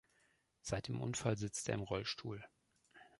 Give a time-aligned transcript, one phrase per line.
[0.63, 2.43] Seit dem Unfall sitzt er im Rollstuhl.